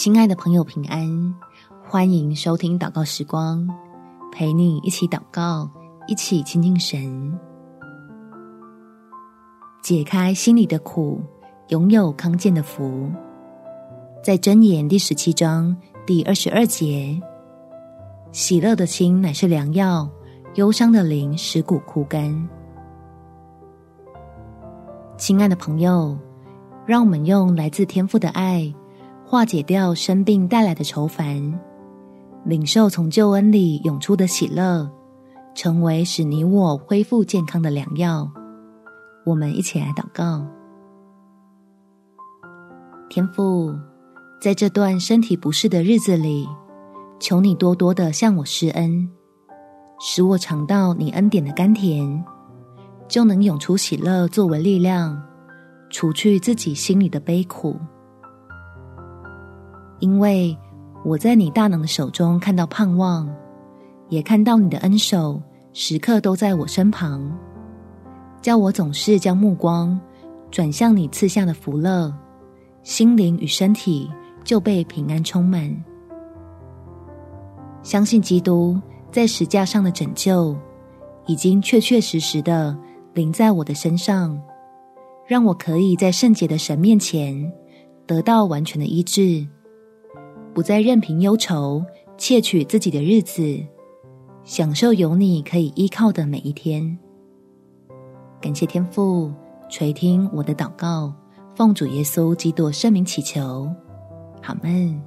[0.00, 1.34] 亲爱的朋友，平安！
[1.86, 3.68] 欢迎收听祷告时光，
[4.32, 5.68] 陪你一起祷告，
[6.06, 7.38] 一起亲近神，
[9.82, 11.20] 解开心里的苦，
[11.68, 13.12] 拥有康健的福。
[14.24, 17.20] 在箴言第十七章第二十二节，
[18.32, 20.08] 喜乐的心乃是良药，
[20.54, 22.48] 忧伤的灵使骨枯干。
[25.18, 26.16] 亲爱的朋友，
[26.86, 28.74] 让我们用来自天父的爱，
[29.30, 31.40] 化解掉生病带来的愁烦，
[32.44, 34.90] 领受从救恩里涌出的喜乐，
[35.54, 38.28] 成为使你我恢复健康的良药。
[39.24, 40.44] 我们一起来祷告：
[43.08, 43.72] 天父，
[44.42, 46.44] 在这段身体不适的日子里，
[47.20, 49.08] 求你多多的向我施恩，
[50.00, 52.24] 使我尝到你恩典的甘甜。
[53.06, 55.22] 就能涌出喜乐作为力量，
[55.88, 57.76] 除去自己心里的悲苦。
[60.00, 60.56] 因为
[61.04, 63.28] 我在你大能的手中看到盼望，
[64.08, 65.40] 也看到你的恩手
[65.72, 67.30] 时刻都在我身旁，
[68.42, 69.98] 叫我总是将目光
[70.50, 72.12] 转向你赐下的福乐，
[72.82, 74.10] 心灵与身体
[74.42, 75.84] 就被平安充满。
[77.82, 78.78] 相信基督
[79.10, 80.56] 在石架上的拯救，
[81.26, 82.76] 已经确确实实的。
[83.12, 84.40] 临在我的身上，
[85.26, 87.52] 让我可以在圣洁的神面前
[88.06, 89.44] 得到完全的医治，
[90.52, 91.84] 不再任凭忧愁
[92.18, 93.42] 窃取自己的日子，
[94.42, 96.98] 享受有你可以依靠的每一天。
[98.40, 99.32] 感谢天父
[99.68, 101.12] 垂听我的祷告，
[101.54, 103.70] 奉主耶稣基督圣名祈求，
[104.42, 105.00] 阿们。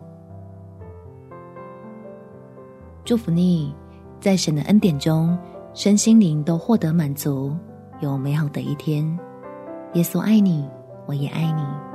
[3.03, 3.75] 祝福你，
[4.21, 5.37] 在神的恩典中，
[5.73, 7.53] 身心灵都获得满足。
[7.99, 9.05] 有美好的一天，
[9.93, 10.65] 耶稣爱你，
[11.05, 11.92] 我也爱你。